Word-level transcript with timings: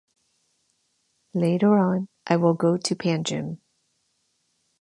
Later 1.35 1.77
on 1.77 2.07
I 2.25 2.37
will 2.37 2.55
go 2.55 2.75
to 2.75 2.95
Panjim. 2.95 3.59